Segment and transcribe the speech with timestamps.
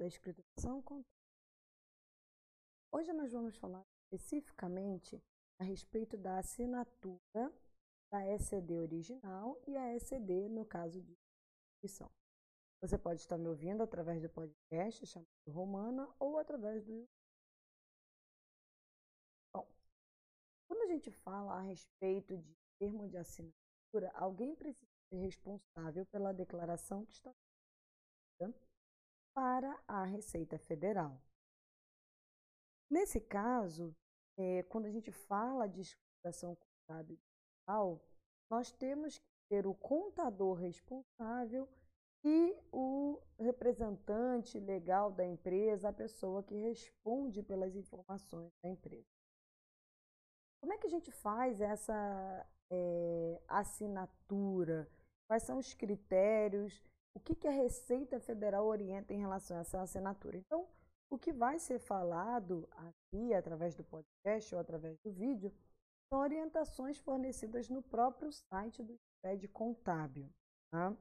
[0.00, 1.04] da escrituração contábil.
[2.90, 5.22] Hoje nós vamos falar especificamente
[5.60, 7.20] a respeito da assinatura
[8.10, 11.14] da ECD original e a ECD no caso de
[11.74, 12.10] inscrição.
[12.80, 17.06] Você pode estar me ouvindo através do podcast chamado Romana ou através do.
[19.54, 19.68] Bom,
[20.66, 26.32] quando a gente fala a respeito de termo de assinatura, alguém precisa ser responsável pela
[26.32, 27.30] declaração que está
[29.40, 31.18] para a Receita Federal.
[32.90, 33.96] Nesse caso,
[34.36, 38.04] é, quando a gente fala de escrituração contábil digital,
[38.50, 41.66] nós temos que ter o contador responsável
[42.22, 49.08] e o representante legal da empresa, a pessoa que responde pelas informações da empresa.
[50.60, 54.86] Como é que a gente faz essa é, assinatura?
[55.26, 56.84] Quais são os critérios?
[57.14, 60.36] O que, que a Receita Federal orienta em relação a essa assinatura?
[60.36, 60.68] Então,
[61.10, 65.52] o que vai ser falado aqui, através do podcast ou através do vídeo,
[66.08, 70.28] são orientações fornecidas no próprio site do SPED Contábil.
[70.70, 70.96] Tá?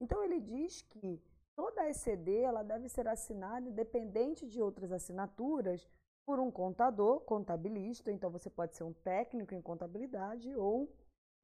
[0.00, 1.22] Então, ele diz que
[1.56, 5.88] toda a ECD ela deve ser assinada independente de outras assinaturas
[6.26, 10.90] por um contador, contabilista, então você pode ser um técnico em contabilidade ou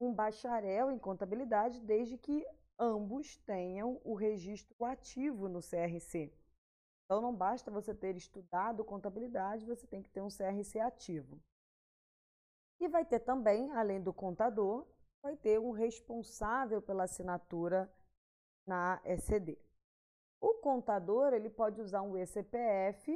[0.01, 2.45] um bacharel em contabilidade, desde que
[2.81, 6.33] ambos tenham o registro ativo no CRC.
[7.05, 11.39] Então não basta você ter estudado contabilidade, você tem que ter um CRC ativo.
[12.79, 14.87] E vai ter também, além do contador,
[15.21, 17.93] vai ter um responsável pela assinatura
[18.65, 19.59] na ECD.
[20.39, 23.15] O contador ele pode usar um ECPF,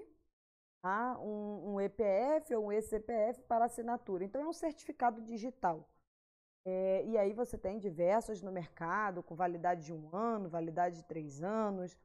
[0.84, 1.20] tá?
[1.20, 4.24] um, um EPF ou um ECPF para assinatura.
[4.24, 5.90] Então é um certificado digital.
[6.66, 11.04] É, e aí você tem diversos no mercado, com validade de um ano, validade de
[11.06, 11.98] três anos.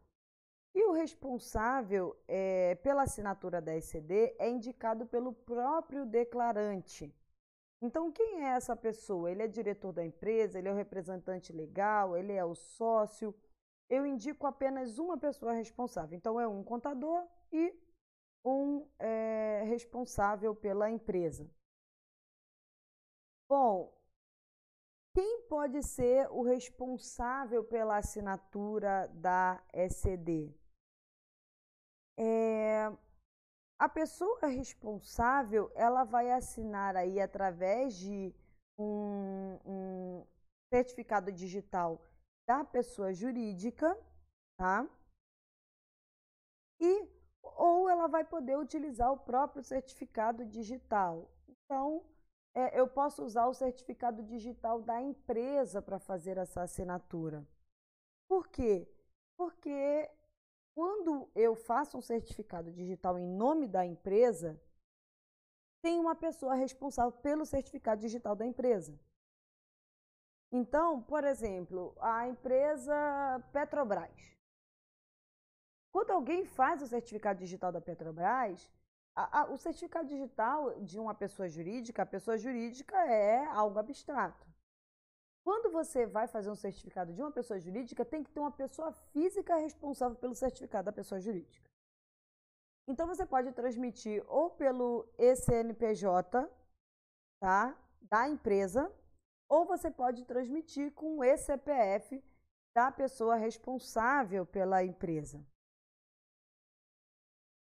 [0.74, 7.12] E o responsável é, pela assinatura da ECD é indicado pelo próprio declarante.
[7.82, 9.30] Então, quem é essa pessoa?
[9.30, 13.34] Ele é diretor da empresa, ele é o representante legal, ele é o sócio.
[13.88, 16.16] Eu indico apenas uma pessoa responsável.
[16.16, 17.74] Então, é um contador e
[18.44, 21.50] um é, responsável pela empresa.
[23.48, 23.92] Bom,
[25.14, 30.54] quem pode ser o responsável pela assinatura da ECD?
[32.18, 32.86] É,
[33.78, 38.34] a pessoa responsável ela vai assinar aí através de
[38.78, 40.26] um, um
[40.72, 42.00] certificado digital
[42.46, 43.96] da pessoa jurídica,
[44.58, 44.88] tá?
[46.80, 51.30] E ou ela vai poder utilizar o próprio certificado digital.
[51.48, 52.04] Então,
[52.54, 57.46] é, eu posso usar o certificado digital da empresa para fazer essa assinatura.
[58.28, 58.88] Por quê?
[59.36, 60.10] Porque
[60.74, 64.60] quando eu faço um certificado digital em nome da empresa,
[65.82, 68.98] tem uma pessoa responsável pelo certificado digital da empresa.
[70.52, 72.94] Então, por exemplo, a empresa
[73.52, 74.30] Petrobras.
[75.92, 78.70] Quando alguém faz o certificado digital da Petrobras,
[79.20, 84.46] a, a, o certificado digital de uma pessoa jurídica, a pessoa jurídica é algo abstrato.
[85.44, 88.92] Quando você vai fazer um certificado de uma pessoa jurídica, tem que ter uma pessoa
[89.12, 91.68] física responsável pelo certificado da pessoa jurídica.
[92.86, 96.50] Então você pode transmitir ou pelo ECNPJ,
[97.40, 98.92] tá, da empresa,
[99.48, 102.22] ou você pode transmitir com o ECPF
[102.74, 105.44] da pessoa responsável pela empresa.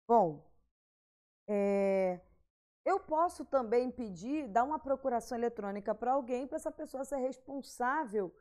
[0.06, 0.50] Bom,
[1.53, 2.21] é,
[2.84, 8.33] eu posso também pedir, dar uma procuração eletrônica para alguém, para essa pessoa ser responsável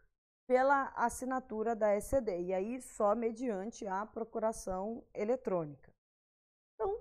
[0.48, 5.92] pela assinatura da ECD, e aí só mediante a procuração eletrônica.
[6.76, 7.00] Então,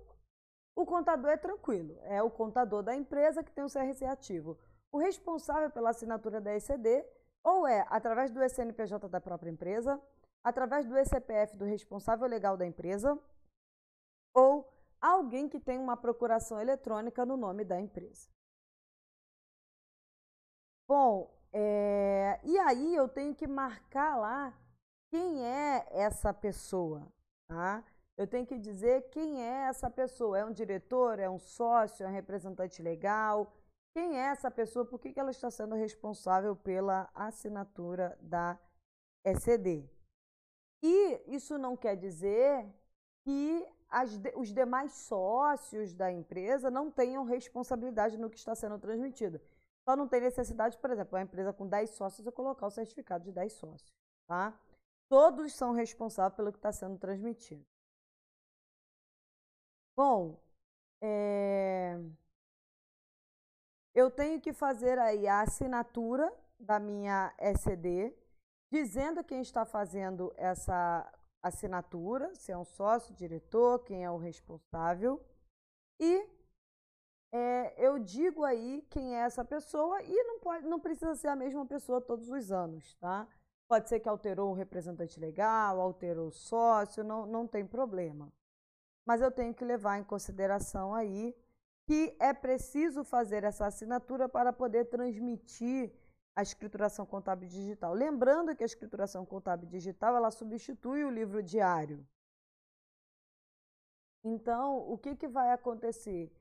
[0.74, 4.58] o contador é tranquilo, é o contador da empresa que tem o CRC ativo.
[4.90, 7.04] O responsável pela assinatura da ECD,
[7.44, 10.00] ou é através do SNPJ da própria empresa,
[10.42, 13.18] através do ECPF do responsável legal da empresa,
[14.34, 14.67] ou
[15.00, 18.28] alguém que tem uma procuração eletrônica no nome da empresa.
[20.86, 24.58] Bom, é, e aí eu tenho que marcar lá
[25.10, 27.06] quem é essa pessoa,
[27.46, 27.84] tá?
[28.16, 30.38] Eu tenho que dizer quem é essa pessoa.
[30.38, 33.52] É um diretor, é um sócio, é um representante legal?
[33.94, 34.84] Quem é essa pessoa?
[34.84, 38.58] Por que, que ela está sendo responsável pela assinatura da
[39.24, 39.88] ECD?
[40.82, 42.66] E isso não quer dizer
[43.24, 49.40] que as, os demais sócios da empresa não tenham responsabilidade no que está sendo transmitido.
[49.88, 53.24] Só não tem necessidade, por exemplo, uma empresa com 10 sócios, eu colocar o certificado
[53.24, 53.90] de 10 sócios.
[54.26, 54.52] Tá?
[55.08, 57.64] Todos são responsáveis pelo que está sendo transmitido.
[59.96, 60.38] Bom,
[61.00, 61.98] é...
[63.94, 66.30] eu tenho que fazer aí a assinatura
[66.60, 68.14] da minha SCD,
[68.70, 71.10] dizendo quem está fazendo essa
[71.42, 75.24] assinatura, se é um sócio, diretor, quem é o responsável.
[76.00, 76.26] E
[77.32, 81.36] é, eu digo aí quem é essa pessoa e não, pode, não precisa ser a
[81.36, 83.28] mesma pessoa todos os anos, tá?
[83.68, 88.32] Pode ser que alterou o representante legal, alterou o sócio, não, não tem problema.
[89.06, 91.36] Mas eu tenho que levar em consideração aí
[91.86, 95.92] que é preciso fazer essa assinatura para poder transmitir
[96.38, 97.92] a escrituração contábil digital.
[97.92, 102.06] Lembrando que a escrituração contábil digital ela substitui o livro diário.
[104.22, 106.32] Então, o que, que vai acontecer?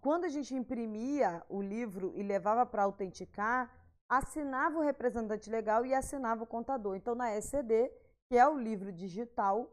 [0.00, 3.70] Quando a gente imprimia o livro e levava para autenticar,
[4.08, 6.96] assinava o representante legal e assinava o contador.
[6.96, 7.92] Então, na ECD,
[8.30, 9.70] que é o livro digital,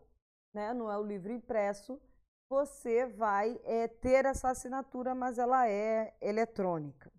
[0.54, 1.98] né, não é o livro impresso,
[2.50, 7.10] você vai é, ter essa assinatura, mas ela é eletrônica.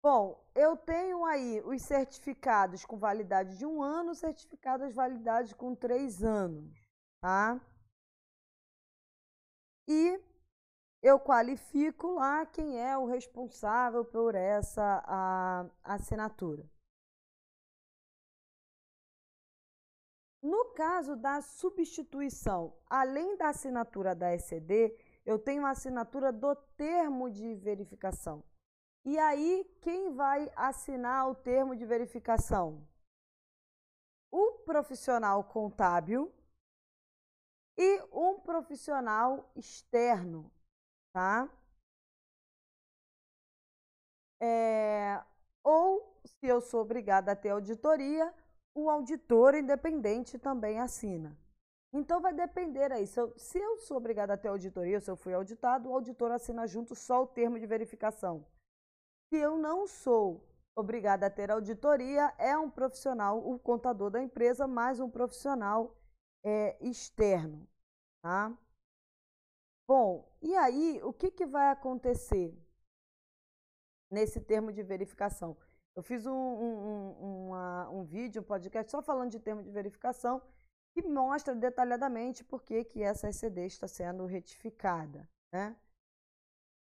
[0.00, 5.74] Bom, eu tenho aí os certificados com validade de um ano, certificados de validade com
[5.74, 6.72] três anos,
[7.20, 7.60] tá?
[9.88, 10.20] E
[11.02, 16.68] eu qualifico lá quem é o responsável por essa a, assinatura.
[20.40, 24.96] No caso da substituição, além da assinatura da ECD,
[25.26, 28.44] eu tenho a assinatura do termo de verificação.
[29.10, 32.86] E aí, quem vai assinar o termo de verificação?
[34.30, 36.30] O profissional contábil
[37.78, 40.52] e um profissional externo,
[41.10, 41.48] tá?
[44.38, 45.24] É,
[45.64, 48.34] ou, se eu sou obrigada a ter auditoria,
[48.74, 51.34] o auditor independente também assina.
[51.94, 53.06] Então vai depender aí.
[53.06, 56.30] Se eu, se eu sou obrigada a ter auditoria, se eu fui auditado, o auditor
[56.30, 58.44] assina junto só o termo de verificação.
[59.28, 60.42] Se eu não sou
[60.74, 65.94] obrigada a ter auditoria, é um profissional, o contador da empresa, mais um profissional
[66.42, 67.68] é, externo.
[68.22, 68.56] Tá?
[69.86, 72.56] Bom, e aí o que, que vai acontecer
[74.10, 75.56] nesse termo de verificação?
[75.94, 80.40] Eu fiz um, um, uma, um vídeo, um podcast só falando de termo de verificação
[80.94, 85.28] que mostra detalhadamente por que, que essa ECD está sendo retificada.
[85.52, 85.76] Né?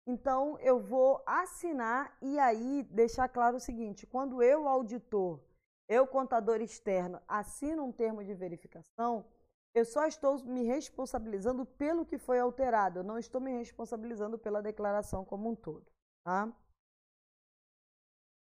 [0.05, 5.39] Então, eu vou assinar e aí deixar claro o seguinte: quando eu, auditor,
[5.87, 9.25] eu, contador externo, assino um termo de verificação,
[9.73, 14.61] eu só estou me responsabilizando pelo que foi alterado, eu não estou me responsabilizando pela
[14.61, 15.91] declaração como um todo.
[16.23, 16.51] Tá?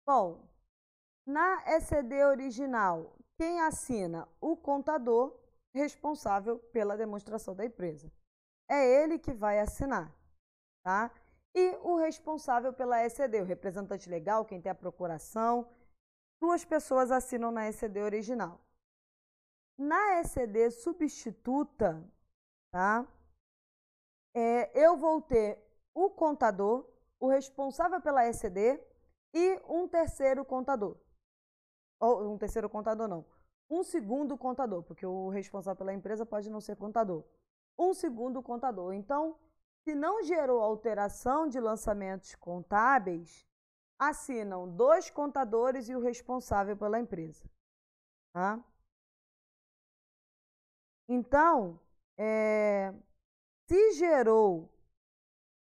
[0.06, 0.48] Bom,
[1.26, 4.26] na ECD original, quem assina?
[4.40, 5.38] O contador
[5.74, 8.10] responsável pela demonstração da empresa.
[8.68, 10.14] É ele que vai assinar.
[10.82, 11.12] Tá?
[11.54, 15.68] E o responsável pela ECD, o representante legal, quem tem a procuração.
[16.40, 18.60] Duas pessoas assinam na ECD original.
[19.76, 22.04] Na ECD substituta,
[22.70, 23.06] tá?
[24.34, 25.58] É, eu vou ter
[25.94, 26.88] o contador,
[27.18, 28.80] o responsável pela ECD
[29.34, 30.96] e um terceiro contador.
[32.00, 33.24] Ou um terceiro contador não.
[33.70, 37.24] Um segundo contador, porque o responsável pela empresa pode não ser contador.
[37.78, 38.94] Um segundo contador.
[38.94, 39.38] Então,
[39.88, 43.48] se não gerou alteração de lançamentos contábeis,
[43.98, 47.48] assinam dois contadores e o responsável pela empresa.
[48.34, 48.62] Tá?
[51.08, 51.80] Então,
[52.18, 52.92] é,
[53.66, 54.70] se gerou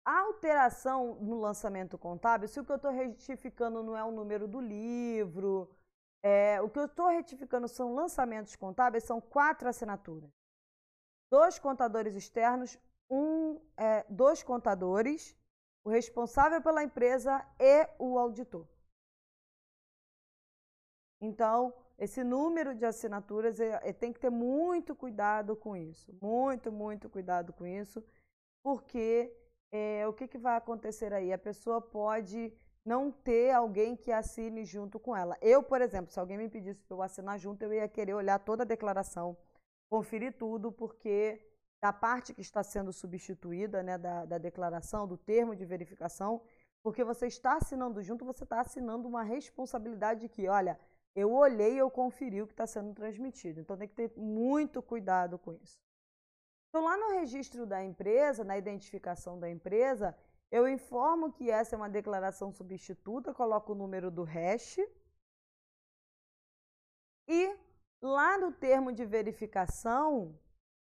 [0.05, 4.61] alteração no lançamento contábil, se o que eu estou retificando não é o número do
[4.61, 5.75] livro,
[6.23, 10.31] é, o que eu estou retificando são lançamentos contábeis, são quatro assinaturas.
[11.31, 12.79] Dois contadores externos,
[13.13, 15.37] um, é, dois contadores,
[15.85, 18.67] o responsável pela empresa e o auditor.
[21.21, 26.17] Então, esse número de assinaturas é, é, tem que ter muito cuidado com isso.
[26.23, 28.03] Muito, muito cuidado com isso,
[28.65, 29.31] porque
[29.71, 31.33] é, o que, que vai acontecer aí?
[31.33, 32.53] A pessoa pode
[32.85, 35.37] não ter alguém que assine junto com ela.
[35.41, 38.39] Eu, por exemplo, se alguém me pedisse para eu assinar junto, eu ia querer olhar
[38.39, 39.37] toda a declaração,
[39.89, 41.52] conferir tudo, porque
[41.83, 46.41] da parte que está sendo substituída, né, da, da declaração, do termo de verificação,
[46.81, 50.79] porque você está assinando junto, você está assinando uma responsabilidade de que, olha,
[51.15, 53.61] eu olhei, eu conferi o que está sendo transmitido.
[53.61, 55.77] Então tem que ter muito cuidado com isso.
[56.69, 60.17] Então, lá no registro da empresa, na identificação da empresa,
[60.51, 64.79] eu informo que essa é uma declaração substituta, coloco o número do hash
[67.29, 67.59] e
[68.01, 70.39] lá no termo de verificação,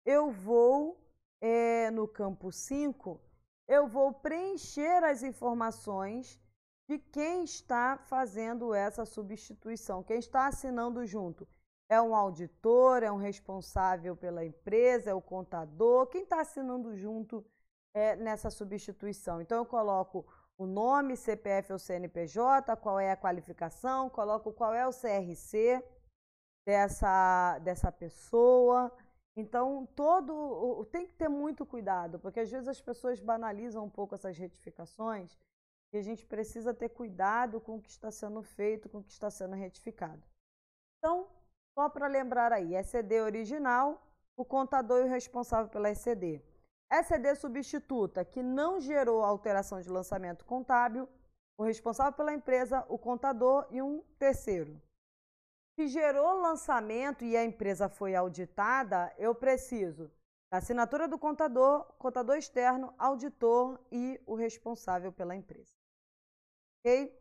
[0.06, 0.98] eu vou,
[1.42, 3.20] é, no campo 5,
[3.68, 6.40] eu vou preencher as informações
[6.88, 11.48] de quem está fazendo essa substituição, quem está assinando junto.
[11.90, 17.46] É um auditor, é um responsável pela empresa, é o contador, quem está assinando junto
[17.94, 19.42] é, nessa substituição.
[19.42, 20.26] Então, eu coloco
[20.58, 25.84] o nome, CPF ou CNPJ, qual é a qualificação, coloco qual é o CRC
[26.66, 28.92] dessa, dessa pessoa.
[29.36, 34.14] Então, todo tem que ter muito cuidado, porque às vezes as pessoas banalizam um pouco
[34.14, 35.36] essas retificações
[35.92, 39.12] e a gente precisa ter cuidado com o que está sendo feito, com o que
[39.12, 40.22] está sendo retificado.
[40.98, 41.28] Então,
[41.74, 44.02] só para lembrar aí, SCD original,
[44.38, 46.42] o contador e o responsável pela SCD.
[46.92, 51.10] SCD substituta, que não gerou alteração de lançamento contábil,
[51.58, 54.80] o responsável pela empresa, o contador e um terceiro.
[55.76, 60.12] Se gerou lançamento e a empresa foi auditada, eu preciso
[60.52, 65.74] da assinatura do contador, contador externo, auditor e o responsável pela empresa.
[66.80, 67.20] Ok?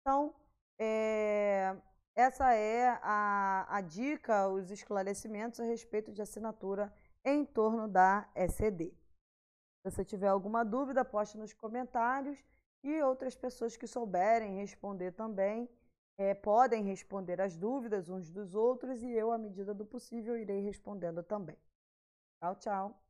[0.00, 0.34] Então,
[0.80, 1.76] é,
[2.16, 6.92] essa é a, a dica, os esclarecimentos a respeito de assinatura
[7.24, 8.90] em torno da SED.
[8.90, 12.36] Se você tiver alguma dúvida, poste nos comentários
[12.82, 15.70] e outras pessoas que souberem responder também
[16.18, 20.60] é, podem responder as dúvidas uns dos outros e eu, à medida do possível, irei
[20.62, 21.56] respondendo também.
[22.40, 23.02] Tchau, tchau.